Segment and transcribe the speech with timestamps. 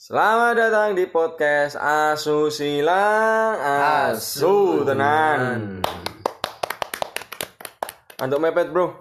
[0.00, 3.04] Selamat datang di podcast Asusila
[4.08, 5.84] Asu tenan.
[8.16, 8.96] Untuk mepet bro,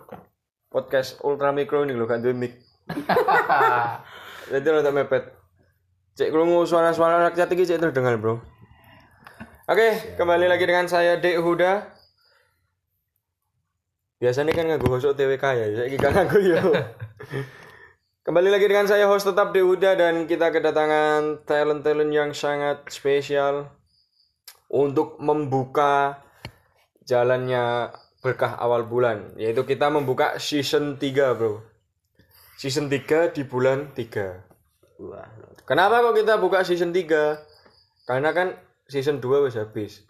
[0.67, 2.59] podcast ultra mikro ini loh kan duwe mic.
[4.51, 5.23] Jadi untuk mepet.
[6.19, 8.43] Cek krungu suara-suara rakyat iki cek terdengar bro.
[9.71, 11.95] Oke, kembali lagi dengan saya Dek Huda.
[14.19, 16.59] Biasanya kan ngaku host TWK ya, saya kan ngaku yo.
[18.19, 23.71] Kembali lagi dengan saya host tetap Dek Huda dan kita kedatangan talent-talent yang sangat spesial
[24.67, 26.19] untuk membuka
[27.07, 31.63] jalannya berkah awal bulan yaitu kita membuka season 3 bro.
[32.59, 35.31] Season 3 di bulan 3 Wah,
[35.63, 38.51] kenapa kok kita buka season 3 karena kan
[38.91, 40.03] season 2 wis habis.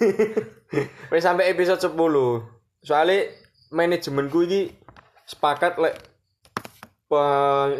[1.12, 1.92] Wis sampai episode 10
[2.80, 3.36] soalnya
[3.68, 4.72] manajemenku ini
[5.28, 6.09] sepakat lek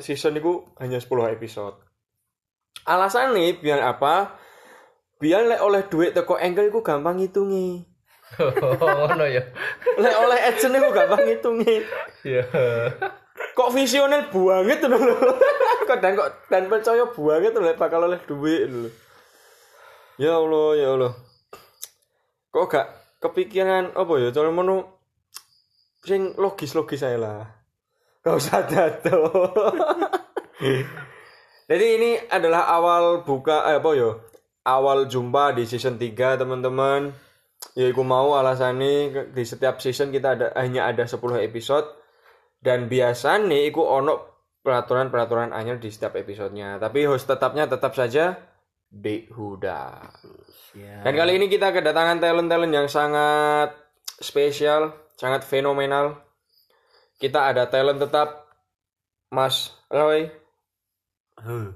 [0.02, 1.06] season itu hanya 10
[1.38, 1.78] episode.
[2.82, 4.34] Alasan nih biar apa?
[5.22, 7.86] Biar lek oleh duit teko engkel iku gampang ngitungi.
[8.40, 9.42] Ngono ya.
[10.00, 11.74] lek oleh adsense iku gampang ngitungi.
[12.26, 12.44] Ya.
[13.54, 14.98] kok visioner banget lho.
[15.90, 18.90] Kok dan kok dan percaya banget lho bakal oleh duit lho.
[20.18, 21.12] Ya Allah ya Allah.
[22.50, 22.86] Kok gak
[23.20, 25.04] kepikiran apa ya cara mono
[26.00, 27.59] sing logis-logis saya lah
[28.20, 29.20] gak usah dato
[31.70, 34.10] jadi ini adalah awal buka eh, apa ya
[34.66, 37.14] awal jumpa di season 3 teman-teman.
[37.76, 41.86] Ya aku mau alasannya di setiap season kita ada hanya ada 10 episode.
[42.60, 46.76] Dan biasanya iku ono peraturan-peraturan anyar di setiap episodenya.
[46.76, 48.36] Tapi host tetapnya tetap saja
[48.90, 50.02] Dek Huda.
[50.70, 51.02] Siap.
[51.02, 53.74] dan kali ini kita kedatangan talent-talent yang sangat
[54.22, 56.14] spesial sangat fenomenal
[57.20, 58.48] kita ada talent tetap
[59.28, 60.32] Mas Roy
[61.40, 61.72] Huh,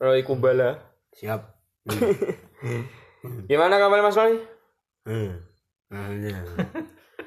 [0.00, 0.76] Roy Kumbala
[1.12, 1.56] siap.
[3.48, 4.40] gimana kabar Mas Roy?
[5.04, 5.40] Hmm.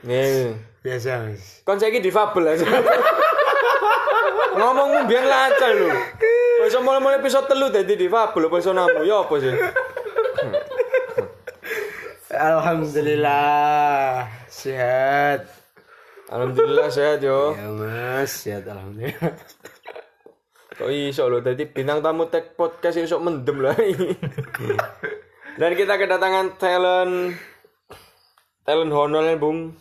[0.06, 1.62] Nih, Biasa, Mas.
[1.66, 2.66] kon saiki difabel aja.
[4.60, 5.90] Ngomongmu biar lancar lho.
[6.66, 9.54] Wis mulai-mulai episode telu dadi difabel iso namu ya apa sih?
[12.30, 15.59] Alhamdulillah sehat.
[16.30, 17.58] Alhamdulillah sehat yo.
[17.58, 19.34] Ya, Mas, sehat alhamdulillah.
[20.78, 23.74] Kok iso lho dadi bintang tamu tech podcast iso mendem lah.
[25.60, 27.34] Dan kita kedatangan talent
[28.62, 29.74] talent honornya Bung.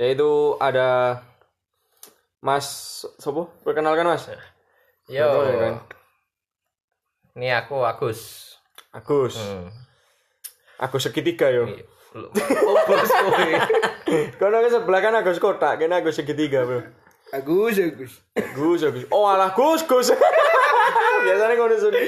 [0.00, 1.20] Yaitu ada
[2.40, 2.64] Mas
[3.20, 3.52] sopo?
[3.60, 4.32] Perkenalkan Mas.
[5.12, 5.28] Yo.
[5.44, 5.74] Ya kan?
[7.36, 8.56] Ini aku Agus.
[8.96, 9.36] Agus.
[9.36, 9.68] Hmm.
[10.80, 11.68] Agus segitiga yo.
[11.68, 13.52] Oh, bos kowe.
[14.38, 16.82] Karena ke sebelah kan Agus kotak, kena Agus segitiga, Bro.
[17.30, 18.12] Agus, Agus.
[18.34, 19.04] Gus, Agus.
[19.14, 20.10] Oh, alah Gus, Gus.
[21.24, 22.02] Biasanya ngono sini.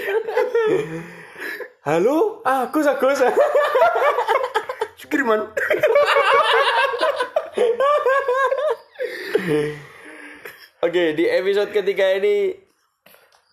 [1.87, 3.23] Halo, Agus, Agus.
[4.99, 5.47] Skirman.
[10.83, 12.59] Oke, di episode ketiga ini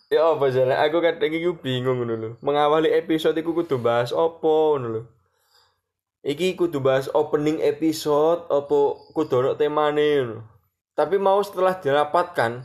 [0.10, 0.74] ya apa jalan?
[0.82, 1.30] Aku kadang
[1.62, 2.30] bingung ngono lho.
[2.42, 5.19] Mengawali episode iku kudu bahas opo ngono lho.
[6.20, 10.44] Iki kudu bahas opening episode opo kudu ono temane.
[10.92, 12.60] Tapi mau setelah dirapatkan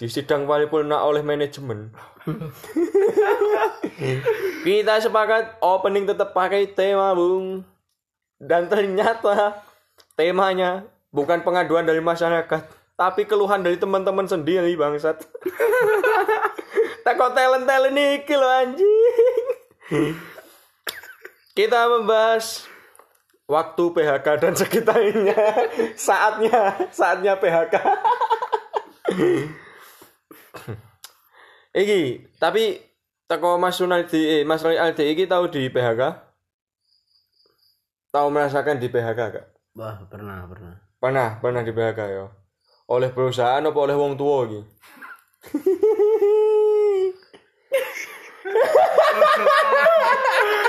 [0.00, 1.92] di sidang paripurna oleh manajemen.
[4.64, 7.60] Kita sepakat opening tetap pakai tema, Bung.
[8.40, 9.60] Dan ternyata
[10.16, 12.62] temanya bukan pengaduan dari masyarakat,
[12.96, 15.28] tapi keluhan dari teman-teman sendiri, bangsat.
[17.04, 19.44] Teko talent-talent iki lho anjing.
[21.58, 22.77] Kita membahas
[23.48, 25.34] waktu PHK dan sekitarnya.
[26.06, 27.74] Saatnya, saatnya PHK.
[31.78, 32.80] Iki, tapi
[33.24, 36.00] teko Mas Sunaldi, eh, Mas Roy Aldi iki tahu di PHK?
[38.08, 39.46] Tahu merasakan di PHK gak?
[39.76, 40.80] Wah, pernah, pernah.
[40.98, 42.26] Pernah, pernah di PHK ya.
[42.88, 44.64] Oleh perusahaan apa oleh wong tua iki?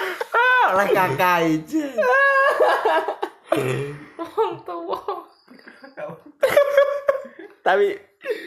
[0.69, 1.85] Oleh kakak aja.
[7.59, 7.85] Tapi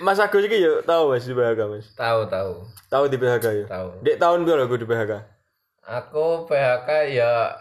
[0.02, 1.86] Mas Agus iki yo tahu Mas di PHK Mas.
[1.94, 2.50] Tahu, tahu.
[2.88, 3.66] Tahu di PHK ya?
[3.68, 3.86] Tahu.
[4.04, 5.12] Dek tahun berapa aku di PHK?
[5.82, 7.56] Aku PHK ya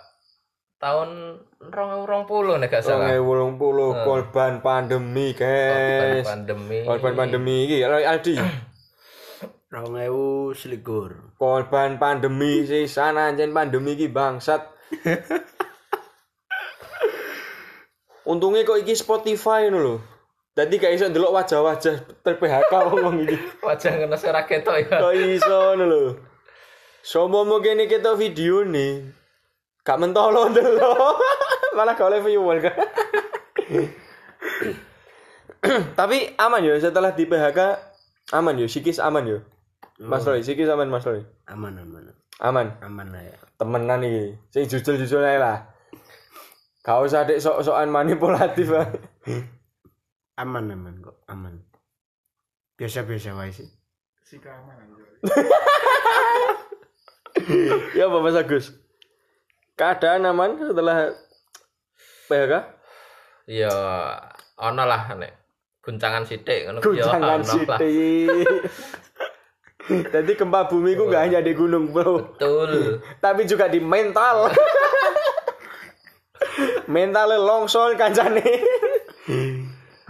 [0.78, 3.14] tahun 2020 nek gak salah.
[3.14, 6.26] 2020 korban pandemi, Korban guys.
[6.26, 6.80] pandemi.
[6.86, 8.36] Korban pandemi iki Roy Aldi.
[9.72, 11.32] Rong ewu selikur.
[11.40, 14.68] Korban pandemi sih sana anjen pandemi iki bangsat.
[18.28, 19.96] Untungnya kok iki Spotify ngono lho.
[20.52, 23.40] Dadi gak iso ndelok wajah-wajah ter PHK ngomong iki.
[23.68, 25.08] Wajah ngono ora ketok ya.
[25.08, 26.20] Kok iso ngono lho.
[27.00, 29.08] Somo mungkin kita video nih.
[29.88, 31.16] Gak mentolo dulu.
[31.80, 32.76] Malah gak oleh viewer kan.
[36.04, 37.60] Tapi aman ya setelah di PHK
[38.36, 39.40] aman ya psikis aman ya.
[40.02, 41.22] Mas Roy, psikis aman Mas Roy.
[41.46, 42.10] Aman aman.
[42.42, 42.74] Aman.
[42.82, 43.38] Aman lah ya.
[43.62, 44.34] Temenan iki.
[44.50, 45.70] Sing jujur-jujur ae lah.
[46.82, 48.90] Gak usah dek sok-sokan manipulatif ah.
[50.42, 51.22] Aman aman kok.
[51.30, 51.62] Aman.
[52.82, 53.70] Biasa-biasa wae sih.
[57.94, 58.74] ya apa Mas Agus?
[59.78, 61.14] Keadaan aman setelah
[62.26, 62.54] PHK?
[63.46, 63.70] Ya
[64.58, 65.42] ono lah nek
[65.82, 67.42] guncangan sithik ngono ya lah.
[70.14, 72.38] Jadi gempa bumi ku gak hanya di gunung, Bro.
[72.38, 73.00] Betul.
[73.24, 74.48] Tapi juga di mental.
[76.88, 78.44] Mentalnya longsor kancane.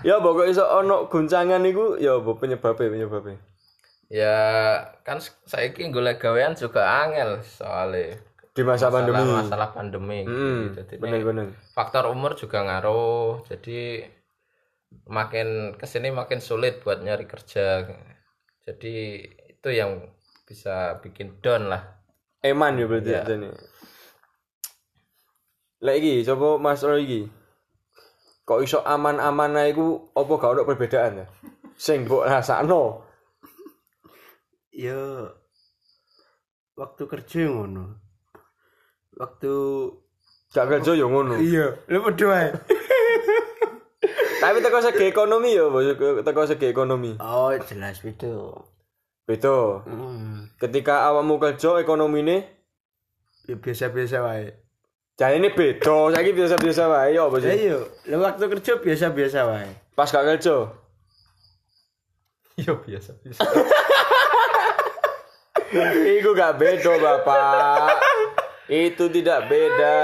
[0.02, 3.38] ya pokoknya iso ono guncangan iku ya apa penyebabnya penyebabnya.
[4.10, 4.38] Ya
[5.06, 8.18] kan saiki golek gawean juga angel soalnya
[8.52, 9.24] Di masa pandemi.
[9.24, 10.84] masalah pandemi Hmm, gitu.
[10.84, 11.54] Jadi bener-bener.
[11.72, 13.46] faktor umur juga ngaruh.
[13.46, 14.04] Jadi
[15.08, 17.88] makin ke sini makin sulit buat nyari kerja.
[18.62, 19.24] Jadi
[19.62, 20.10] itu yang
[20.50, 22.02] bisa bikin down lah.
[22.42, 23.54] Eman ya berarti jane.
[25.86, 27.30] Lah iki coba Mas Roy.
[28.42, 31.26] Kok iso aman-aman ae iku apa gak ono perbedaan ya?
[31.78, 33.06] Sing mbok rasakno.
[34.74, 35.30] Ya
[36.74, 37.86] waktu kerja yang ngono.
[39.14, 39.54] Waktu
[40.52, 41.38] Gak kerja ya ngono.
[41.38, 42.50] iya, lu berdua.
[44.42, 45.86] Tapi teko segi ekonomi ya, Bos.
[46.26, 47.14] teko segi ekonomi.
[47.22, 48.50] Oh, jelas itu.
[49.32, 49.88] Beda.
[49.88, 50.52] Hmm.
[50.60, 52.60] Ketika awakmu kerja ekonomine
[53.48, 54.54] Ya biasa-biasa wae.
[55.16, 57.56] Jadi ini beda, saiki biasa-biasa wae ya apa Ya sih?
[57.68, 57.78] iya,
[58.18, 59.70] waktu kerja biasa-biasa wae.
[59.96, 60.72] Pas gak kerja.
[62.60, 63.42] Yo biasa biasa.
[66.20, 67.98] Iku gak beda, Bapak.
[68.68, 69.98] Itu tidak beda.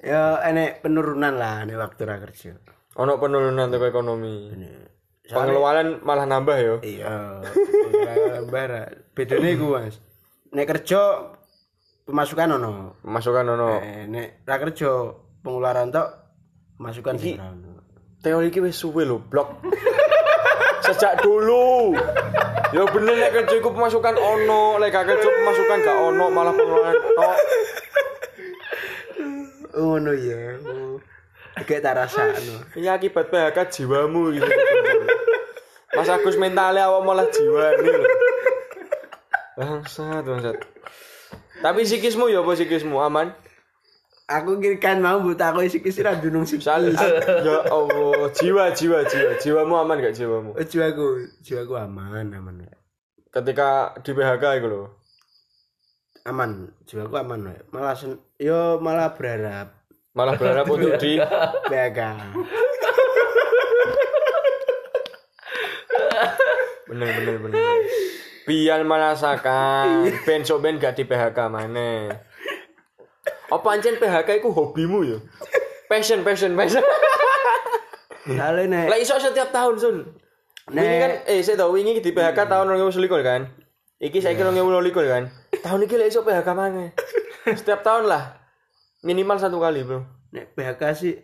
[0.00, 2.52] Ya enek penurunan lah nek waktu kerja.
[2.96, 4.50] Ono penurunan teko ekonomi.
[4.52, 4.88] Soalnya-
[5.30, 6.74] Pengeluaran malah nambah ya.
[6.82, 7.14] Iya,
[8.50, 8.90] bara.
[9.14, 10.02] Bedane iku, Mas.
[10.50, 11.30] Nek kerja
[12.10, 12.98] pemasukan ono.
[13.06, 13.78] Masukan ono.
[13.78, 14.90] Eh, nek ra kerja
[15.46, 16.08] pengeluaran tok
[16.82, 17.38] masukan Iki-.
[18.20, 19.62] Teori iki wis suwe lho, blok.
[20.84, 21.94] Sejak dulu.
[22.74, 26.96] Ya bener nek kerja iku pemasukan ono, lek gak kerja pemasukan gak ono, malah pengeluaran
[27.14, 27.36] tok.
[29.70, 30.58] Ngono ya.
[31.60, 32.56] Kayak tak rasakno.
[32.74, 34.48] Ini akibat PHK jiwamu gitu.
[36.00, 38.12] Mas Agus mentalnya awak malah jiwa nih loh.
[39.60, 40.56] Bangsat, bangsat.
[41.60, 43.36] Tapi psikismu ya apa psikismu aman?
[44.24, 46.56] Aku kira kan mau buta aku isi kisi ra dunung sih.
[46.64, 49.30] Ya Allah, jiwa jiwa jiwa.
[49.36, 50.56] Jiwamu aman gak jiwamu?
[50.56, 52.64] Oh, jiwaku, jiwaku aman, aman.
[53.28, 54.86] Ketika di PHK itu loh.
[56.24, 57.60] Aman, jiwaku aman.
[57.76, 59.76] Malah sen- yo malah berharap
[60.16, 61.20] Malah berharap untuk di
[61.68, 62.00] PHK.
[66.90, 67.58] Bener bener bener.
[68.42, 72.10] Biar merasakan ben sok ben gak di PHK mana.
[73.46, 75.18] Apa ancen PHK itu hobimu ya?
[75.86, 76.82] Passion passion passion.
[78.20, 79.96] Soalnya nek Lah iso setiap tahun sun.
[80.70, 83.40] Nek- Wingi kan eh saya tahu wingi di PHK tahun 2021 kan.
[83.98, 85.22] Iki saiki 2022 kan.
[85.56, 86.94] Tahun iki lah iso PHK mana?
[87.44, 88.38] Setiap tahun lah.
[89.00, 90.04] Minimal satu kali, Bro.
[90.30, 91.14] nek PHK sih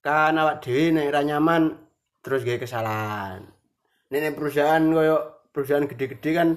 [0.00, 1.76] kan awak dhewe nek ra nyaman
[2.20, 3.44] terus gawe kesalahan.
[4.08, 5.16] Nek nek perusahaan koyo
[5.52, 6.48] perusahaan gede-gede kan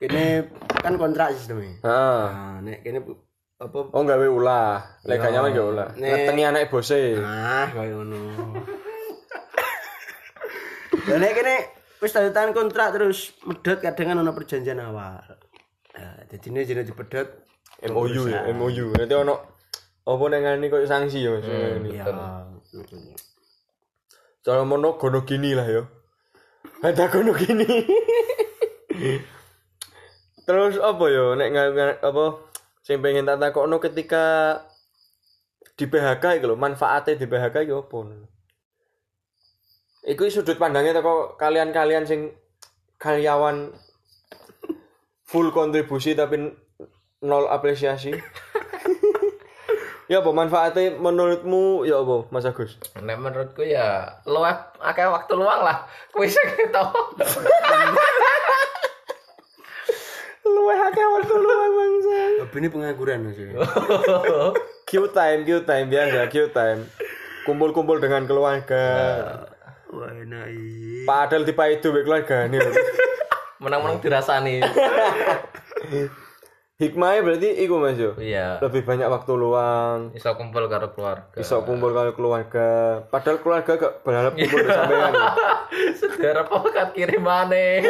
[0.00, 1.76] kene kan kontrak sistemnya.
[1.84, 2.22] Heeh.
[2.32, 2.98] Nah, nek kene
[3.58, 4.80] apa Oh gawe ulah.
[5.04, 5.88] Lek gak nyaman gak ulah.
[5.94, 7.00] Nek- Ngetengi anak bose.
[7.18, 8.18] ah koyo ngono.
[11.08, 11.54] Lah nek kene
[11.98, 15.18] wis tanda tangan kontrak terus medhot kadang kan ono perjanjian awal.
[15.92, 17.28] Nah, jadi ini jenis dipedot
[17.84, 18.94] MOU ya, MOU.
[18.94, 19.34] Nanti ono
[20.02, 21.44] apa ngene koyo sanksi ya Mas.
[21.44, 21.88] Ngene.
[21.92, 22.04] ya.
[24.40, 25.82] Cara mono gono gini lah ya.
[26.78, 27.66] Ada gono gini.
[30.46, 32.24] Terus apa ya nek nga- apa
[32.86, 34.56] sing pengen tak takokno ketika
[35.78, 37.98] di PHK iku lho, manfaatnya di PHK ya apa?
[40.08, 42.32] Iku sudut pandangnya teko kalian-kalian sing
[42.96, 43.70] karyawan
[45.28, 46.48] full kontribusi tapi
[47.22, 48.16] nol apresiasi.
[50.08, 52.80] Ya apa manfaatnya menurutmu ya apa Mas Agus?
[52.98, 55.84] Nek menurutku ya luwih akeh waktu luang lah.
[56.10, 56.90] Kuwi sing tau.
[60.48, 62.18] Luwih akeh waktu luang bangsa.
[62.48, 63.36] Tapi ini pengangguran Mas.
[63.36, 63.52] ya.
[64.88, 66.88] Q time, Q time biasa, Q time.
[67.44, 68.84] Kumpul-kumpul dengan keluarga.
[69.88, 70.52] Wah, enak.
[71.08, 72.60] Padahal tipe itu keluarga nih.
[73.58, 74.62] menang-menang dirasani
[76.78, 78.14] Hikmahnya berarti iku Mas yo.
[78.22, 83.02] iya Lebih banyak waktu luang, iso kumpul karo keluarga bisa kumpul karo keluarga.
[83.10, 84.62] Padahal keluarga gak berharap kumpul Iya.
[84.62, 85.12] di sampean.
[85.98, 87.82] saudara pokat kirimane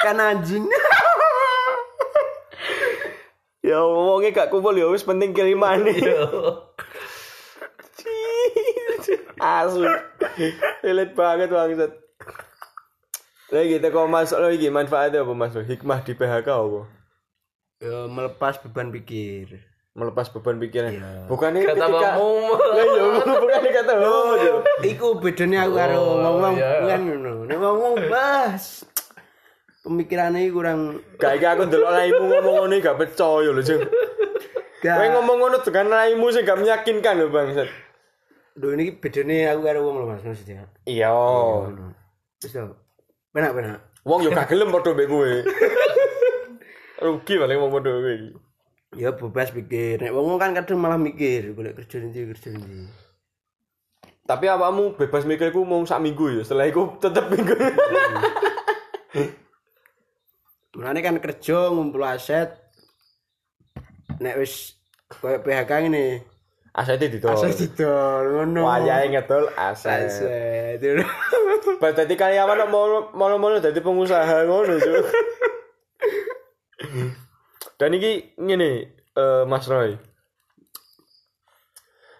[0.00, 0.64] kan anjing
[3.58, 6.00] Ya wongnya gak kumpul ya wis penting kiriman nih.
[9.36, 9.84] Asu.
[10.80, 11.92] Elit banget bangsat.
[13.48, 15.56] Lagi kita kok masuk lagi manfaatnya apa Mas?
[15.56, 16.80] Hikmah di PHK apa?
[17.78, 19.62] ya melepas beban pikir
[19.98, 20.94] Melepas beban pikiran.
[21.26, 23.02] Bukannya kata ketika bapakmu Lah iya,
[23.34, 24.52] bukannya kata oh, iya.
[24.86, 26.86] iku bedanya aku karo ngomong iya.
[26.86, 28.86] kan ngono nek ngomong bas
[29.82, 33.82] pemikirannya kurang iki aku ndelok raimu ngomong ngono gak percaya lho, Jeng.
[34.86, 37.66] Kowe ngomong ngono dengan raimu sing gak meyakinkan lho, Bangsat.
[38.54, 40.70] Duh ini bedanya aku karo wong lho Mas maksudnya.
[40.86, 41.10] Iya.
[41.10, 41.90] Ngono.
[43.32, 43.78] Benak benak.
[44.08, 45.32] Wong yo gak gelem padha mbek kowe.
[47.04, 48.30] Rugi paling wong padha kowe iki.
[48.96, 50.00] Ya bebas pikir.
[50.00, 52.88] Nek wong kan kadang malah mikir golek kerja ndi kerja ndi.
[54.28, 56.42] Tapi awakmu bebas mikirku mau sak minggu ya.
[56.44, 57.52] Setelah itu tetep minggu.
[60.76, 62.56] Mulane kan kerja ngumpul aset.
[64.20, 64.76] Nek wis
[65.08, 66.24] koyo PHK ngene.
[66.78, 67.34] Asetnya didol.
[67.34, 68.62] Aset didol ngono.
[68.62, 70.06] Wayahe ngedol aset.
[70.06, 70.78] Aset.
[71.82, 75.06] Pas dadi karyawan mau mau dadi pengusaha ngono, Cuk.
[77.78, 79.98] Dan iki ngene, eh, Mas Roy.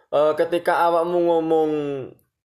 [0.08, 1.70] Eh, ketika awakmu ngomong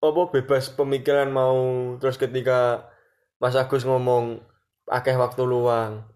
[0.04, 2.92] apa bebas pemikiran mau terus ketika
[3.40, 4.38] Mas Agus ngomong
[4.86, 6.06] akeh waktu luang.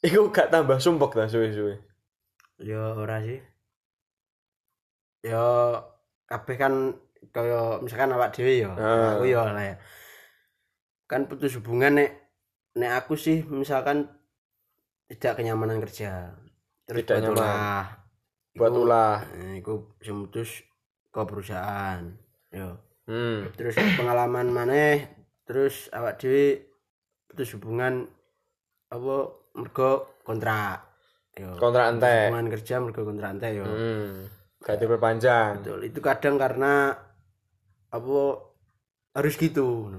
[0.00, 1.80] Iku gak tambah sumpek ta suwe-suwe.
[2.62, 3.40] Ya ora sih.
[5.24, 5.80] Ya
[6.28, 6.92] kabeh kan
[7.32, 8.72] kaya misalkan awak dhewe ya.
[9.16, 9.76] Aku ya lah ya.
[11.08, 12.10] Kan putus hubungan nek
[12.76, 14.04] nek aku sih misalkan
[15.08, 16.36] tidak kenyamanan kerja.
[16.84, 17.36] Terus Tidak buat nyaman.
[17.40, 17.84] ulah.
[18.54, 19.16] Buat Iku- ulah.
[19.32, 19.74] Eh, Iku
[20.12, 20.60] mutus
[21.08, 22.04] ke perusahaan.
[22.52, 22.76] Yo.
[23.08, 23.48] Hmm.
[23.56, 25.08] Terus pengalaman maneh
[25.44, 26.64] terus awak dhewe
[27.28, 28.04] putus hubungan
[28.88, 29.16] apa
[29.54, 30.84] mergo kontrak.
[31.34, 31.56] Yo.
[31.56, 32.28] Kontrak entek.
[32.28, 33.64] hubungan kerja mergo kontrak entek yo.
[33.64, 34.28] Hmm.
[34.64, 35.60] Gak diperpanjang.
[35.60, 36.96] Betul, itu kadang karena
[37.92, 38.18] apa
[39.14, 39.92] harus gitu.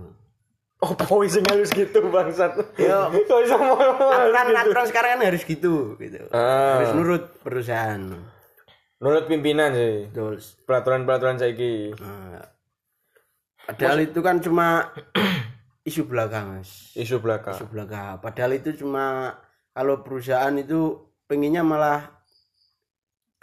[0.84, 0.92] Oh,
[1.26, 2.58] sing harus gitu bangsat.
[2.76, 3.00] Yo.
[3.30, 4.60] Kok iso ngomong harus Aturan gitu?
[4.60, 6.20] aturan sekarang kan harus gitu gitu.
[6.36, 6.82] Ah.
[6.82, 8.02] Harus nurut perusahaan.
[9.00, 10.10] Nurut pimpinan sih.
[10.12, 10.42] Betul.
[10.68, 11.96] Peraturan-peraturan saiki.
[11.96, 12.44] Nah,
[13.70, 14.92] padahal itu kan cuma
[15.90, 16.92] isu belakang, Mas.
[16.98, 17.56] Isu belaka.
[17.56, 18.20] Isu belakang.
[18.20, 19.32] Padahal itu cuma
[19.72, 22.15] kalau perusahaan itu pengennya malah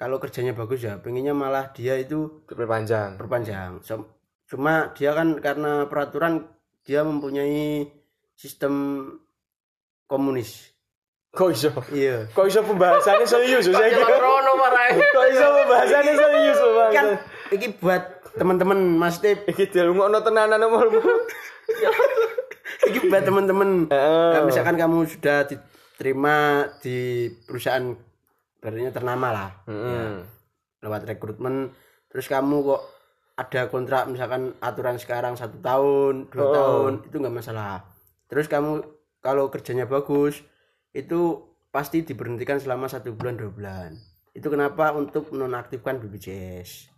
[0.02, 3.78] kalau kerjanya bagus ya, pengennya malah dia itu perpanjang.
[3.87, 4.11] Sem-
[4.50, 6.50] Cuma dia kan karena peraturan
[6.82, 7.87] dia mempunyai
[8.35, 9.06] sistem
[10.11, 10.75] komunis.
[11.30, 11.71] Kok iso?
[11.94, 12.26] Iya.
[12.35, 13.97] Kok iso pembahasannya serius ya saiki?
[13.97, 14.99] Jalan rono marai.
[14.99, 16.59] Kok iso pembahasannya serius
[16.92, 17.06] Kan
[17.54, 18.02] ini buat
[18.37, 20.90] teman-teman Mas Tip, Iki dilungokno tenanan nomor.
[22.90, 23.87] ini buat teman-teman.
[23.88, 28.12] Nah, misalkan kamu sudah diterima di perusahaan
[28.62, 29.50] berarti ternama lah.
[29.66, 30.23] Heeh.
[30.78, 31.71] lewat rekrutmen
[32.07, 32.83] terus kamu kok
[33.35, 36.52] ada kontrak misalkan aturan sekarang satu tahun dua Oh.
[36.52, 37.87] tahun itu nggak masalah
[38.26, 38.83] terus kamu
[39.19, 40.42] kalau kerjanya bagus
[40.90, 41.38] itu
[41.71, 43.90] pasti diberhentikan selama satu bulan dua bulan
[44.33, 46.90] itu kenapa untuk menonaktifkan BPJS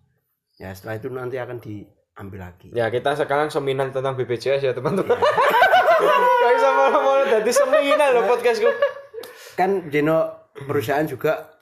[0.57, 5.13] ya setelah itu nanti akan diambil lagi Ya kita sekarang seminar tentang BPJS ya teman-teman.
[6.41, 8.71] Kok iso malah dadi seminar loh podcastku.
[9.55, 11.54] kan Jeno perusahaan juga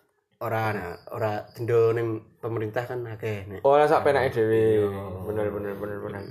[0.42, 2.06] orang orang dendo ning
[2.42, 4.90] pemerintah kan akeh nek Ora sak penake dhewe.
[5.30, 6.22] Bener bener bener bener.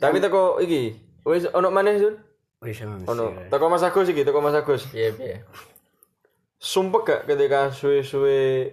[0.00, 0.96] Tapi teko iki
[1.28, 2.16] wis ono maneh Sun?
[2.64, 3.36] wis Ono.
[3.52, 4.88] Teko Mas Agus iki, teko Mas Agus.
[4.92, 5.38] Iya, iya.
[6.60, 8.68] Sumpek gak ketika suwe-suwe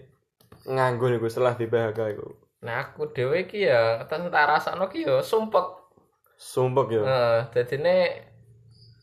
[0.67, 2.27] nganggur iku setelah di PHK iku?
[2.67, 5.87] Nah, aku dhewe iki ya tak tak rasakno ki ya sumpek.
[6.35, 7.03] Sumpek ya.
[7.07, 7.95] Heeh, dadine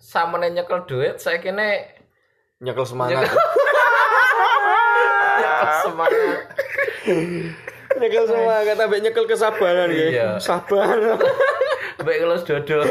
[0.05, 1.89] samene nyekel duit saya kene
[2.61, 3.25] Nyekel semangat.
[5.95, 6.39] Semangat.
[7.95, 10.07] nyekel semangat tapi nyekel kesabaran ya.
[10.11, 10.29] Iya.
[10.43, 10.99] Sabar.
[12.05, 12.77] Baik kalau dodo.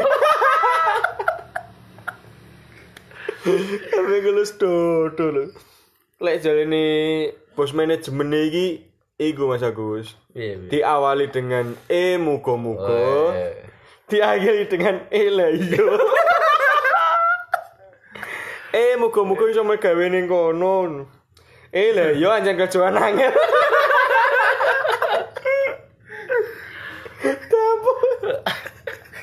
[3.44, 5.44] Tapi gelus dodo lho.
[6.24, 6.84] Lek jalene
[7.52, 8.88] bos manajemen iki
[9.20, 10.16] iku Mas Agus.
[10.32, 10.68] Iya, iya.
[10.72, 13.68] Diawali dengan e muga-muga, Oh, iya.
[14.08, 15.76] diakhiri dengan e lah iya.
[18.80, 21.04] eh muga-muga iso megawe ning kono.
[21.74, 23.34] Eh lah iya anjing kerjaan angel.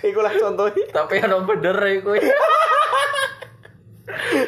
[0.03, 0.84] iku lah contohnya.
[0.91, 2.12] Tapi ono bener iku.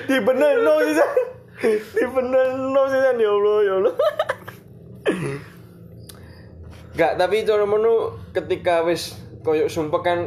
[0.03, 1.00] Di bener no sih.
[1.95, 3.95] Di bener no sih ya Allah ya Allah.
[6.93, 10.19] Gak, tapi cara menu ketika wis koyok sumpah kan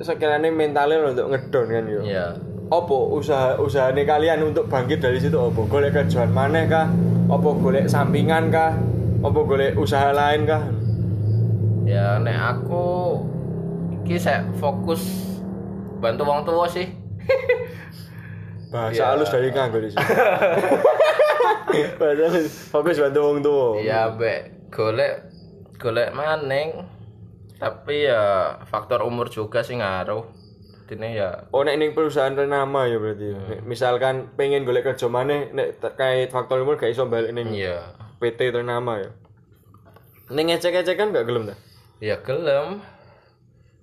[0.00, 2.00] sekiranya mentalnya untuk ngedon kan yo.
[2.06, 2.38] Iya.
[2.70, 5.66] Opo usaha usahane kalian untuk bangkit dari situ opo?
[5.66, 6.88] Golek kerjaan mana kah?
[7.24, 8.76] Opo golek sampingan kah?
[9.24, 10.62] Opo golek usaha lain kah?
[11.88, 13.16] Ya nek aku
[14.00, 15.00] iki saya fokus
[16.00, 16.88] bantu wong tua sih.
[18.72, 19.04] Bahasa Iya.
[19.14, 20.04] halus dari nganggo di sini.
[22.00, 22.26] Bahasa
[22.68, 23.80] fokus bantu wong tua.
[23.80, 25.24] Ya mbek golek
[25.80, 26.84] golek maning.
[27.56, 30.26] Tapi ya faktor umur juga sih ngaruh.
[30.84, 33.32] Dene ya Oh nek ning perusahaan ternama ya berarti.
[33.32, 37.96] Nek misalkan pengen golek kerja mana nek terkait faktor umur gak iso balik ning iya.
[38.20, 39.10] PT ternama ya.
[40.28, 41.56] Ning ngecek-ngecek kan gak gelem ta?
[42.04, 42.84] Ya gelem.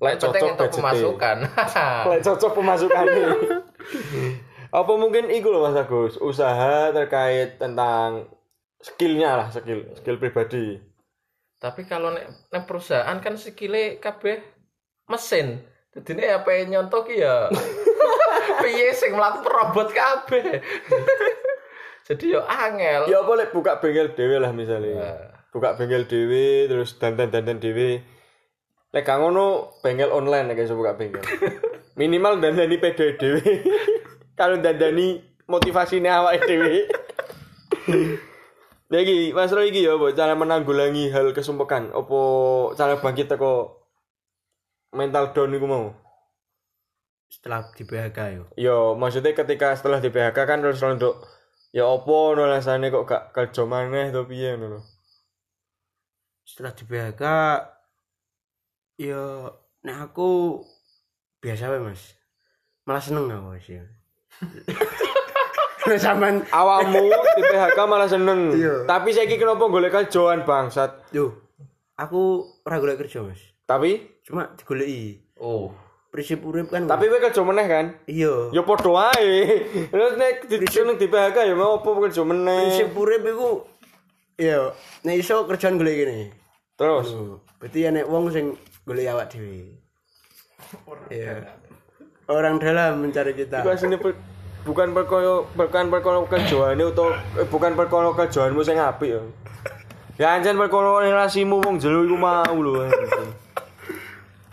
[0.01, 0.69] Lek cocok budgetnya.
[0.73, 1.37] pemasukan.
[2.09, 3.27] Lek cocok pemasukannya.
[4.81, 8.31] Apa mungkin iku loh Mas Agus, usaha terkait tentang
[8.79, 10.79] skillnya lah, skill skill pribadi.
[11.61, 14.41] Tapi kalau nek, nek perusahaan kan sikile kabeh
[15.05, 15.61] mesin.
[15.91, 17.51] Jadi ini apa yang nyontok ya
[18.63, 20.63] piye sing mlaku robot kabeh.
[22.07, 23.11] Jadi yo angel.
[23.11, 25.35] Ya lek buka bengkel dhewe lah misalnya.
[25.51, 27.99] Buka bengkel dhewe terus dandan-dandan dhewe.
[28.95, 31.23] Lek gak ngono bengkel online nek iso buka bengkel.
[31.99, 33.43] Minimal dandani PD dhewe.
[34.39, 35.19] Kalau dandani
[35.51, 36.75] motivasinya awake dhewe.
[38.91, 41.95] Lagi, Mas Roy iki ya cara menanggulangi hal kesumpekan?
[41.95, 42.19] Apa
[42.75, 43.80] cara bangkit teko
[44.91, 45.87] mental down iku mau?
[47.31, 51.23] setelah di PHK yo Yo, maksudnya ketika setelah di PHK kan terus untuk
[51.71, 54.81] ya opo no rasane kok gak kerja maneh to piye ngono lho.
[56.43, 57.23] setelah di PHK
[58.99, 59.47] yo
[59.87, 60.59] nah aku
[61.39, 62.19] biasa wae mas
[62.83, 63.87] malah seneng aku ya
[65.81, 68.53] Nah, zaman Awakmu di PHK malah seneng.
[68.53, 68.85] Iya.
[68.85, 71.09] Tapi saiki kenapa golek kerjaan bangsat?
[71.09, 71.33] yo
[71.97, 75.73] aku ora golek kerja mas Tapi cuma digoleki Oh.
[76.11, 77.85] prinsip urip kan tapi kowe kerja meneh kan?
[78.03, 79.63] iya Ya padha wae.
[79.87, 82.67] Terus nek di seneng di PHK ya mau opo kerja meneh.
[82.67, 83.49] prinsip urip iku
[84.35, 86.19] iya nek iso kerjaan golek gini
[86.75, 88.53] Terus Oh, berarti nek wong sing
[88.83, 89.71] golek awak dhewe
[91.07, 91.57] iya
[92.27, 93.97] orang dalam mencari kita iku asline
[94.61, 99.21] bukan perkara bukan perkara kerjaane utawa eh, bukan perkara kerjaanmu sing apik ya.
[100.19, 102.85] Ya anjen perkara relasimu wong jero iku mau lho.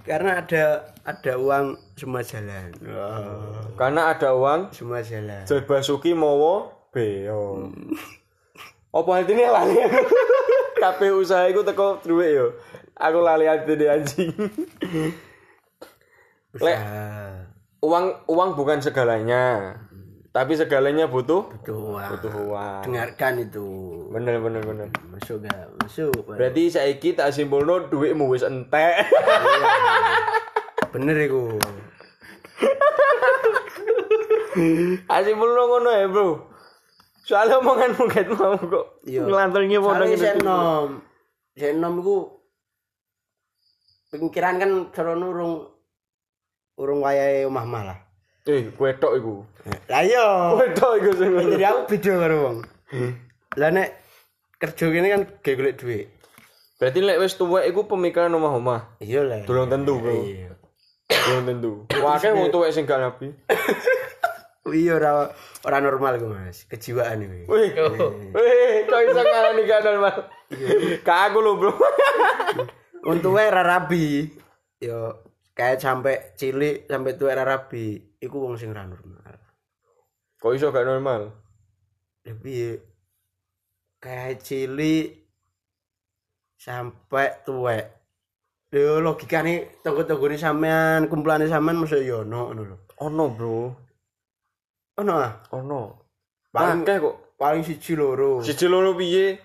[0.08, 0.64] Karena ada
[1.04, 7.68] ada uang semua jalan oh, Karena ada uang semua jalan Jal Basuki mawa beo.
[8.88, 9.76] Apa artinya lali?
[10.82, 12.56] Kabeh usaha iku teko duwe yo.
[12.96, 14.32] Aku lali artine anjing.
[16.56, 16.78] Lek
[17.84, 19.76] uang uang bukan segalanya.
[20.28, 22.08] Tapi segalanya butuh tuh uang.
[22.14, 22.80] butuh uang.
[22.84, 23.66] dengarkan itu
[24.12, 24.86] Bener bener bener.
[25.08, 29.08] masuk gak masuk Berarti saiki tak simpulno duitmu wis entek.
[30.90, 31.56] bener iku
[35.06, 36.28] Asimpulno ngono ya, Bro.
[37.22, 39.22] Soalnya omongan mungkin mau kok Iya.
[39.22, 40.88] soalnya podong saya nom
[41.52, 42.16] saya nom iku
[44.08, 45.54] pikiran kan serono urung
[46.74, 47.98] urung wayahe omah omah lah
[48.48, 49.44] Eh, kue tok iku.
[49.86, 50.24] lah iya
[50.56, 52.58] Kue tok iku sing jadi aku beda karo wong
[53.54, 53.88] lah nek
[54.56, 56.06] kerja gini kan gak golek duit
[56.78, 58.96] Berarti lek wis tuwek iku pemikiran omah-omah.
[58.98, 60.14] iya lah Durung tentu, Bro.
[60.24, 60.54] iya
[61.10, 61.72] Durung tentu.
[61.92, 63.34] Wae wong tuwek sing gak rapi.
[64.70, 65.28] iya ora
[65.62, 67.68] ora normal iku mas kejiwaan iku Wih.
[68.30, 70.14] Wih, kok iso ngarani gak normal.
[71.02, 71.72] Kak aku lho, Bro.
[73.04, 74.30] Untuke ora rabi.
[74.78, 75.18] Yo
[75.52, 79.22] kayak sampai cilik sampai tuwek ora rabi, iku wong sing ora normal.
[80.38, 81.30] Kok iso gak normal?
[82.22, 82.78] Ya piye?
[83.98, 85.26] Kayak cilik
[86.58, 87.84] sampai tuwek.
[88.68, 92.76] Yo logikane tonggo-tonggone sampean, kumpulane sampean mesti yo ono ngono lho.
[93.00, 93.56] Ono, Bro.
[94.98, 95.80] Ono ah, Ono.
[96.52, 97.16] Paling- Akeh kok.
[97.38, 98.42] paling siji loro.
[98.42, 99.38] Siji loro piye?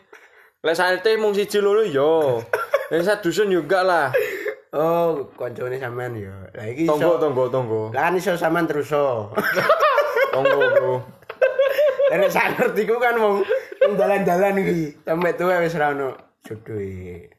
[0.64, 2.42] Lek sate mung siji loro yo.
[2.92, 4.10] Lek sak dusun juga lah.
[4.74, 6.34] Oh, koncone sampean yo.
[6.58, 7.82] Lah iki Tonggo, tonggo, tonggo.
[7.94, 9.30] Lah kan iso sampean terus oh.
[10.34, 10.94] Tonggo, Bro.
[12.10, 13.46] Nek sak ngerti ku kan wong
[13.94, 14.98] dalan-dalan iki.
[15.06, 17.30] Sampai tuwa wis ra ono jodoh e.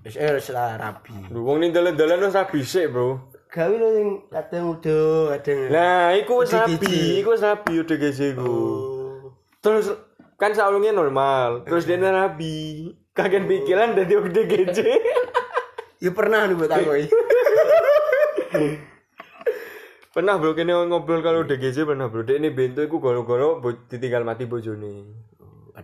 [0.00, 1.28] Wis eh wis ra rabi.
[1.28, 3.36] Lho wong ning dalan-dalan wis rabi sik, Bro.
[3.52, 5.68] Gawe lho sing kadang udah, kadang.
[5.68, 8.48] Nah, iku wis rabi, iku wis rabi udah gese iku.
[8.48, 9.36] Oh.
[9.60, 9.92] Terus
[10.40, 12.96] kan saulungnya normal, terus dia rabi.
[13.12, 14.88] Kagen pikiran dadi udah gece.
[15.98, 16.90] Ya pernah nih buat aku.
[20.08, 22.26] Pernah bro kene ngobrol kalau DGJ pernah bro.
[22.26, 25.14] Dek ini bento iku goro-goro bo- ditinggal mati bojone.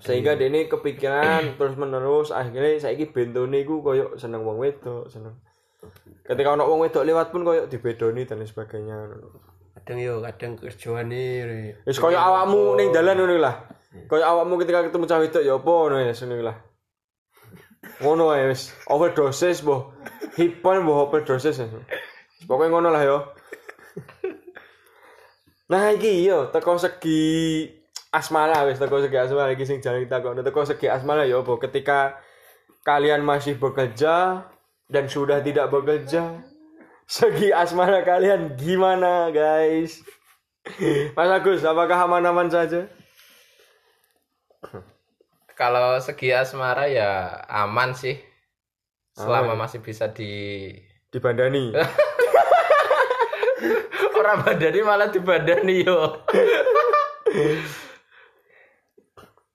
[0.02, 5.38] Sehingga dia ini kepikiran terus menerus akhirnya saiki bentone iku koyo seneng wong wedok, seneng.
[6.26, 8.98] Ketika ono wong wedok lewat pun koyo dibedoni dan lain sebagainya.
[9.74, 13.70] kadang yo kadang kerjaan nih Wis koyo awakmu ning dalan ngono lah.
[14.10, 16.56] Koyo awakmu ketika ketemu cah wedok ya apa ngono ya ngono lah.
[18.02, 19.94] Ngono ae wis overdosis boh.
[20.36, 21.60] Hipon boh overdosis.
[21.60, 21.68] ya.
[22.44, 23.18] Pokoknya ngono lah yo.
[25.72, 27.64] Nah iki yo teko segi
[28.12, 31.56] asmara wis teko segi asmara iki sing jalan kita kok teko segi asmara ya apa
[31.56, 32.20] ketika
[32.84, 34.44] kalian masih bekerja
[34.92, 36.44] dan sudah tidak bekerja
[37.08, 40.04] segi asmara kalian gimana guys
[41.16, 42.88] Mas Agus apakah aman-aman saja
[45.54, 48.18] Kalau segi asmara ya aman sih.
[49.14, 50.74] Selama masih bisa di
[51.14, 51.70] dibandani
[54.18, 56.26] orang badani malah dibandani yo.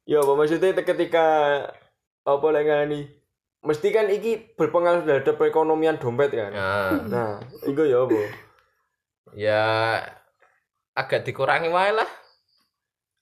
[0.07, 1.27] ya apa maksudnya ketika
[2.23, 3.11] apa lagi
[3.59, 7.31] mesti kan iki berpengaruh terhadap perekonomian dompet kan Nah, nah
[7.67, 8.19] itu ya apa
[9.35, 9.67] ya
[10.95, 12.09] agak dikurangi wae lah.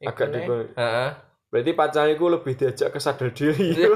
[0.02, 0.74] Agak dikurangi.
[0.78, 1.10] Heeh.
[1.48, 3.74] Berarti pacarnya lebih diajak ke sadar diri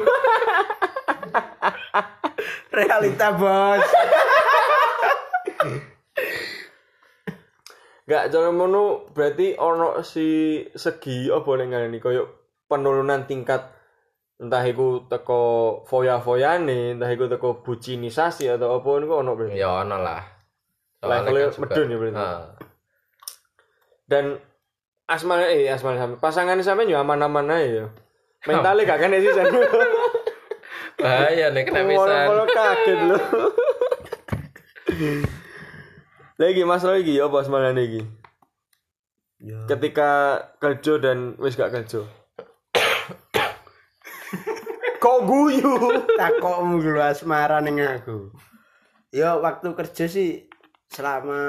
[2.77, 3.85] realita bos
[8.11, 13.71] Gak cara mono berarti ono si segi apa ning ngene koyo penurunan tingkat
[14.41, 15.41] entah iku teko
[15.87, 19.55] foya-foyane, entah iku teko bucinisasi atau apa niku ono berarti.
[19.55, 20.21] Ya ono lah.
[21.05, 22.19] Levelnya kan medun ya berarti.
[22.19, 22.43] Heeh.
[24.11, 24.25] Dan
[25.11, 27.85] asmane eh asmane sampe pasangannya sampe yo aman-aman ae yo.
[28.47, 29.51] Mentalnya gak kena sih jan.
[30.97, 32.15] Bahaya nih kena bisa.
[32.31, 33.19] Kalau kaget lho.
[36.41, 38.01] Lagi masalah lagi apa asmane iki?
[39.41, 42.05] yo ketika kerja dan wis gak kerja
[45.01, 45.73] kok guyu
[46.13, 48.29] takokmu dulu asmara ning aku
[49.09, 50.45] yo waktu kerja sih
[50.93, 51.41] selama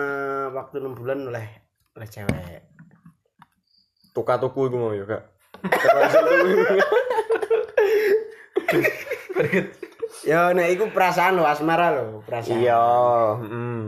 [0.57, 2.72] waktu enam bulan oleh oleh cewek
[4.13, 5.23] tuka tuku iku mau ya kak
[10.23, 12.63] yo nek iku perasaan lo asmara lo perasaan.
[12.63, 12.85] Iya
[13.43, 13.83] hmm.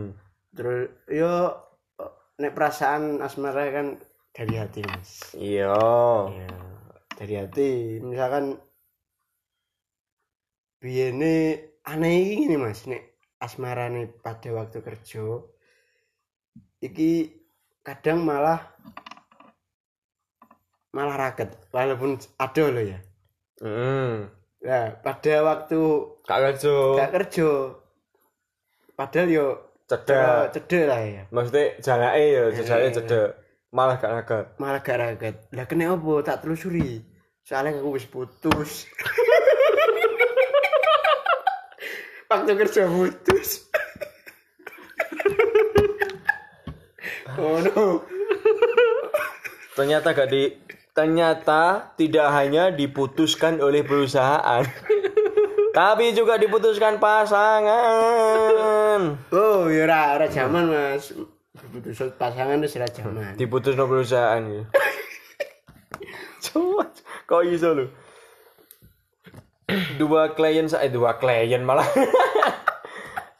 [0.55, 1.51] terus yo
[2.39, 3.87] nek perasaan asmara kan
[4.35, 5.31] dari hati mas.
[5.35, 5.79] Iya.
[6.31, 6.59] Ya
[7.15, 8.03] dari hati.
[8.03, 8.59] Misalkan
[10.83, 11.35] biene
[11.87, 12.83] aneh iki gini mas.
[12.83, 15.23] Nek asmara nih pada waktu kerja
[16.83, 17.31] iki
[17.79, 18.75] kadang malah
[20.95, 23.03] malah raket walaupun ada loh ya.
[23.59, 24.31] Hmm.
[24.63, 25.79] nah pada waktu
[26.23, 26.75] gak kerja.
[26.95, 27.75] Gak kerja.
[28.95, 31.27] Padahal yo cedak cedek lah ya.
[31.35, 33.35] Maksudnya jangan ya jajake cedek.
[33.75, 35.35] Malah gak naga malah gak raket.
[35.51, 36.23] Lah kena apa?
[36.23, 37.03] Tak telusuri.
[37.43, 38.87] Soalnya aku wis putus.
[42.31, 43.49] Waktu kerja putus.
[47.35, 47.99] Oh no
[49.75, 50.47] ternyata gak di
[50.95, 54.63] ternyata tidak hanya diputuskan oleh perusahaan
[55.75, 57.67] tapi juga diputuskan pasangan.
[59.35, 61.11] Oh ya ora ora zaman mas.
[61.51, 63.35] Putus pasangan itu sudah zaman.
[63.35, 64.63] Diputus no perusahaan ya.
[66.47, 66.87] Coba
[67.27, 67.91] kok iso lu
[69.99, 71.91] dua klien saya dua klien malah.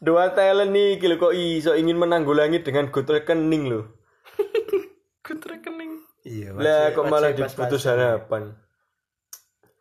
[0.06, 3.95] Dua talent nih kilo kok iso ingin menanggulangi dengan good rekening lo Good rekening.
[6.26, 8.52] Iya lah kok malah diputus harapan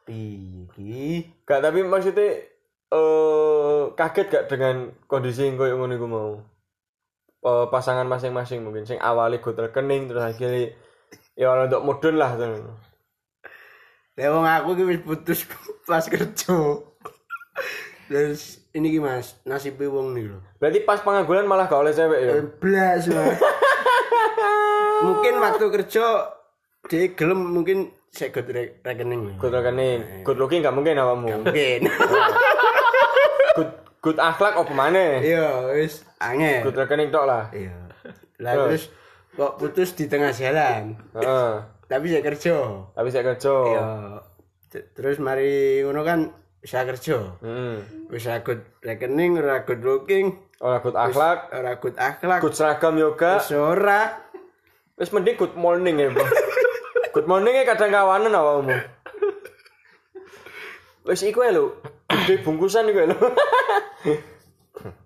[0.04, 2.44] Piye gak tapi maksudnya
[2.92, 6.30] eh kaget gak dengan kondisi yang koyo ngono iku mau
[7.44, 10.72] Eh, pasangan masing-masing mungkin sing awalnya good rekening terus akhirnya
[11.36, 12.72] ya orang untuk mudun lah tuh.
[14.16, 15.44] Lah wong aku wis putus
[15.88, 16.56] pas kerja.
[18.08, 20.40] Terus ini ki Mas, nasibe wong nih lho.
[20.56, 23.36] berarti pas pengangguran malah gak oleh cewek ya Blas, Mas.
[25.04, 26.06] Mungkin waktu kerja
[26.84, 29.36] dia gelem mungkin saya good re- rekening.
[29.36, 31.80] good rekening good looking gak mungkin awakmu Mungkin.
[33.56, 36.62] good good akhlak apa mana Iya, wis angel.
[36.62, 37.74] good rekening tok lah Iya.
[38.38, 38.90] Lah terus
[39.30, 40.94] kok putus di tengah jalan.
[41.12, 41.52] Heeh.
[41.84, 42.56] Tapi saya kerja.
[42.90, 43.86] tapi saya kerja Iya.
[44.92, 47.38] Terus mari ngono kan saya kerja.
[47.38, 48.08] hmm.
[48.08, 52.94] Wis ora good rekening, ora good looking, orang good akhlak ora good akhlak, good seragam
[52.94, 54.22] yoga wis ora.
[54.94, 56.22] Wis mending good morning ya bro
[57.10, 58.78] good morning ya kadang kawanan awakmu
[61.02, 61.74] wis iku ya lho
[62.06, 63.18] gede bungkusan iku ya lho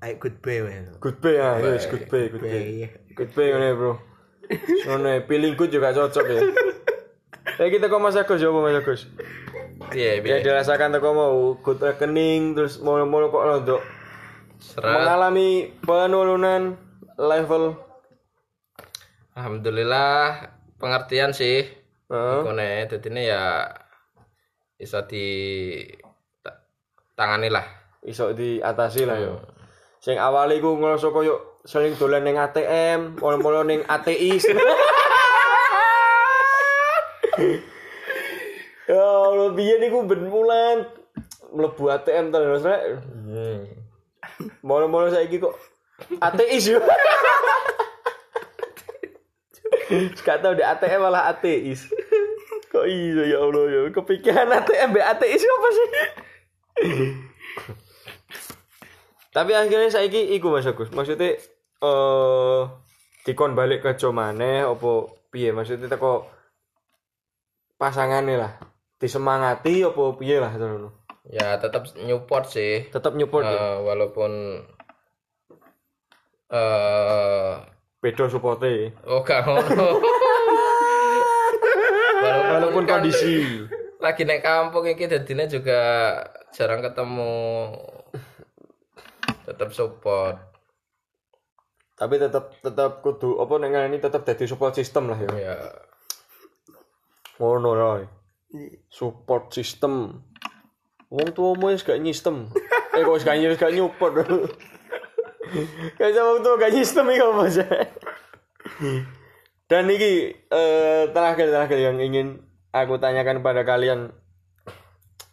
[0.04, 2.42] ayo goodbye wae Good pay ya, yes, good pay, good.
[2.42, 2.90] Bye.
[3.14, 4.02] Good pay ngene, Bro.
[4.50, 6.40] Ngene, feeling good juga cocok ya.
[7.62, 9.06] Eh kita kok Mas Agus ya Mas Agus?
[9.94, 10.42] Iya, Ya iya.
[10.42, 13.80] dirasakan teko mau good rekening terus mulu-mulu kok untuk
[14.82, 16.74] mengalami penurunan
[17.14, 17.78] level
[19.38, 20.50] Alhamdulillah
[20.82, 21.62] pengertian sih.
[22.10, 22.38] Heeh.
[22.42, 23.70] Iku nek dadine ya
[24.74, 25.26] bisa di
[26.42, 26.66] ta-
[27.14, 27.62] tangani lah.
[28.02, 29.38] iso diatasi lah yo.
[30.02, 34.38] Sing awale iku ngerasa koyo sering dolan ning ATM, mulu-mulu ning ATI.
[38.90, 40.86] ya Allah, biyen iku ben mulan
[41.54, 42.82] mlebu ATM terus rek.
[43.06, 43.66] Hmm.
[44.66, 45.54] Mulu-mulu saiki kok
[46.22, 46.82] ateis yo.
[50.26, 51.88] Gak tau di ATM malah ateis.
[52.68, 53.80] Kok iya ya Allah ya.
[53.92, 55.88] Kepikiran ATM be ateis apa sih?
[59.32, 60.92] Tapi akhirnya saiki iku Mas Agus.
[60.92, 61.38] Maksudnya
[61.78, 62.60] eh
[63.24, 64.92] dikon balik ke Jomane apa
[65.32, 65.52] piye?
[65.52, 66.28] Maksudnya teko
[67.80, 68.52] pasangane lah.
[68.98, 70.90] Disemangati apa piye lah ngono.
[71.28, 72.88] Ya tetap nyupport sih.
[72.88, 73.56] Tetap nyupport ya.
[73.56, 74.32] Eh, walaupun
[76.48, 78.94] eh Beda supporte.
[79.04, 79.98] oh gak ngono.
[82.22, 83.66] walaupun, Walaupun kondisi.
[83.98, 85.80] lagi naik kampung iki dadine juga
[86.54, 87.74] jarang ketemu
[89.42, 90.38] tetap support
[91.92, 95.30] Tapi tetap tetap kudu apa nek ngene tetap dadi support system lah ya.
[95.34, 95.56] ya
[97.38, 98.02] Ngono Roy.
[98.86, 100.22] Support system.
[101.10, 102.46] Wong tuamu wis gak nyistem.
[102.94, 104.14] eh kok wis gak nyis gak nyupport.
[105.98, 107.66] Kayak wong tua gak nyistem iki apa aja.
[109.68, 112.40] Dan ini eh, terakhir terakhir yang ingin
[112.72, 114.12] aku tanyakan pada kalian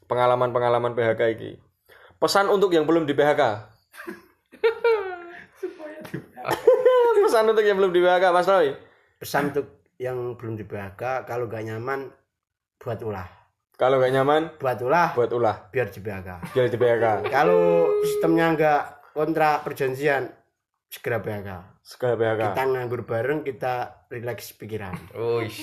[0.06, 1.50] pengalaman-pengalaman PHK ini.
[2.16, 3.42] Pesan untuk yang belum di PHK.
[7.26, 8.76] Pesan untuk yang belum di PHK Mas Roy.
[9.16, 12.12] pesan untuk yang belum di PHK kalau gak nyaman
[12.78, 13.26] buat ulah
[13.76, 17.06] Kalau gak nyaman buat ulah buat ulah biar di PHK biar di PHK.
[17.32, 18.82] kalau sistemnya nggak
[19.16, 20.28] kontrak perjanjian
[20.92, 21.50] segera PHK
[21.82, 22.42] Segala PHK.
[22.52, 23.74] kita nganggur bareng kita
[24.12, 25.62] relax pikiran Uish.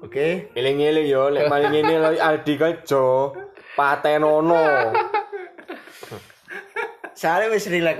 [0.00, 3.34] oke Eling-eling yo, lek maling ini lagi Aldi kejo,
[3.74, 4.90] patenono.
[7.12, 7.98] saya wis relax.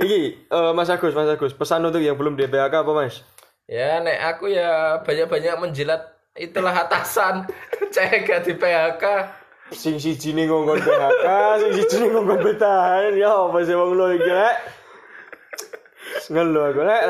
[0.00, 3.20] Iki eh, Mas Agus, Mas Agus, pesan untuk yang belum di PHK apa Mas?
[3.70, 6.02] ya nek aku ya banyak-banyak menjilat
[6.34, 7.46] itulah atasan
[7.94, 9.04] cek gak di PHK
[9.70, 11.26] Sing siji ning ngongkon PHK,
[11.58, 13.14] sing siji ning ngongkon bertahan.
[13.14, 14.56] Ya apa sih wong lo iki rek?
[16.28, 17.02] Ngelo aku rek.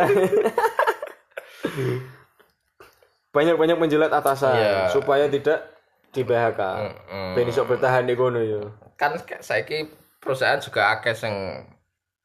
[3.30, 4.90] Banyak-banyak menjilat atasan Iya.
[4.90, 5.70] supaya tidak
[6.10, 6.60] di PHK.
[6.60, 7.28] Mm-mm.
[7.32, 8.74] Ben iso bertahan di kono yo.
[8.92, 11.32] kan saiki perusahaan juga akeh sing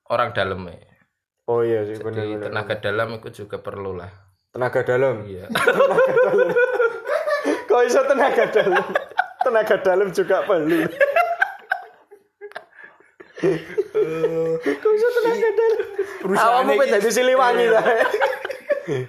[0.06, 0.76] orang dalam ya
[1.46, 2.44] Oh iya sih Di bener-bener.
[2.44, 4.12] tenaga dalam itu juga perlu lah
[4.52, 5.24] Tenaga dalam.
[5.24, 5.48] iya
[7.70, 8.84] Kok iso tenaga dalam?
[9.46, 10.90] Tenaga dalam juga perlu.
[14.66, 15.88] Kok iso tenaga dalam?
[16.26, 17.82] Awakmu pengen dadi siliwangi ta.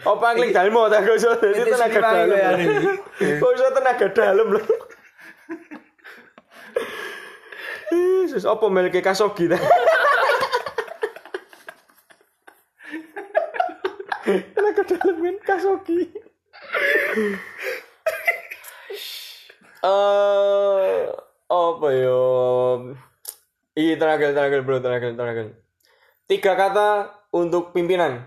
[0.04, 2.58] Apa angling dalmo ta kok iso dadi Pengen tenaga dalam.
[3.16, 4.62] Kok iso tenaga dalam lho.
[8.26, 9.56] Yesus, apa melke kasogi ta?
[14.26, 16.12] tenaga dalam kan kasogi.
[19.86, 21.00] Eh,
[21.46, 22.22] apa yo?
[23.78, 25.46] Iya terakhir terakhir bro terakhir terakhir.
[26.26, 26.88] Tiga kata
[27.30, 28.26] untuk pimpinan.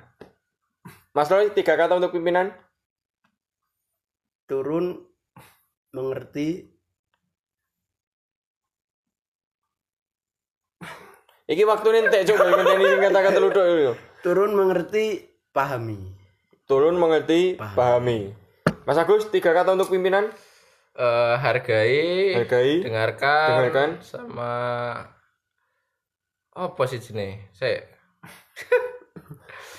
[1.11, 2.55] Mas Roy, tiga kata untuk pimpinan.
[4.49, 5.05] turun
[5.93, 6.73] mengerti
[11.49, 13.93] Iki waktu entek coba ngenteni sing kata-kata luduk yo.
[14.21, 15.97] turun mengerti pahami
[16.69, 18.29] Turun mengerti, pahami.
[18.85, 20.29] Mas Agus, tiga kata untuk pimpinan.
[20.99, 23.89] Eh, hargai, Hargai, dengarkan, dengarkan.
[24.03, 24.51] sama
[26.51, 27.79] apa sih jenis saya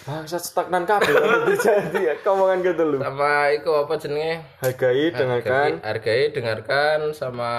[0.00, 1.12] Bangsa stagnan kabeh.
[1.12, 2.98] Terjadi omongan gitu lu.
[2.98, 4.40] sama itu apa jenenge?
[4.58, 7.50] Hargai, dengarkan, hargai dengarkan sama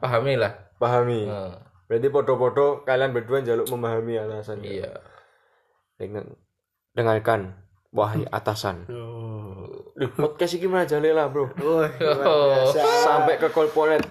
[0.00, 0.56] pahami lah.
[0.80, 1.28] Pahami.
[1.28, 1.52] Eh,
[1.92, 4.64] Berarti podo-podo kalian berdua jaluk memahami atasan.
[4.64, 4.88] iya.
[6.00, 6.32] Dengan
[6.96, 7.60] dengarkan
[7.92, 8.88] wahai atasan.
[8.88, 11.52] oh, podcast ini mana jale lah, Bro.
[11.60, 12.72] oh.
[13.04, 14.08] Sampai ke corporate.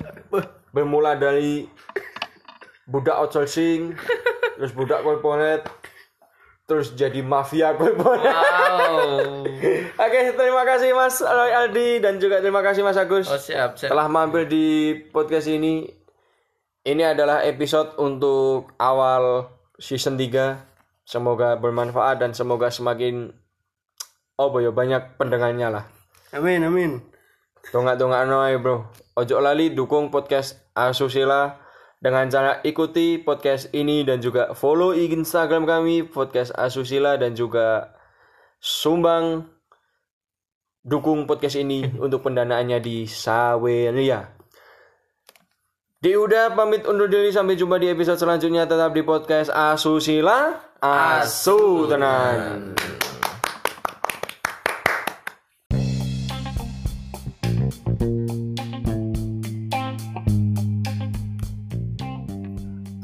[0.71, 1.67] Bermula dari
[2.87, 3.97] budak outsourcing,
[4.55, 5.67] terus budak corporate,
[6.63, 8.23] terus jadi mafia corporate.
[8.23, 9.43] wow
[10.07, 13.91] Oke, terima kasih Mas Roy Aldi dan juga terima kasih Mas Agus oh siap siap
[13.91, 15.83] telah mampir di podcast ini.
[16.81, 21.05] Ini adalah episode untuk awal season 3.
[21.05, 23.29] Semoga bermanfaat dan semoga semakin
[24.37, 25.85] oh boyo banyak pendengarnya lah.
[26.31, 27.03] Amin amin.
[27.69, 28.87] Dongak-dongak noy bro.
[29.15, 31.59] Ojo lali dukung podcast Asusila
[32.01, 37.93] dengan cara ikuti podcast ini dan juga follow Instagram kami podcast Asusila dan juga
[38.57, 39.45] sumbang
[40.81, 44.41] dukung podcast ini untuk pendanaannya di Saweria.
[46.01, 51.85] Di udah pamit undur diri sampai jumpa di episode selanjutnya tetap di podcast Asusila Asu
[51.85, 52.73] tenan.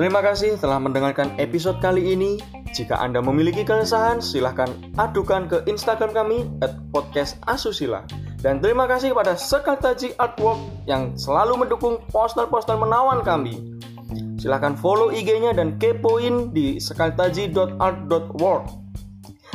[0.08, 2.40] Terima kasih telah mendengarkan episode kali ini.
[2.72, 8.08] Jika Anda memiliki keresahan, silahkan adukan ke Instagram kami at podcast Asusila.
[8.40, 13.60] Dan terima kasih kepada Sekartaji Artwork yang selalu mendukung poster-poster menawan kami.
[14.40, 18.64] Silahkan follow IG-nya dan kepoin di sekartaji.art.world.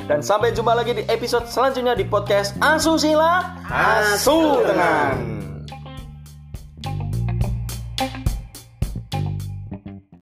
[0.05, 4.61] Dan sampai jumpa lagi di episode selanjutnya di podcast Asusila Asu.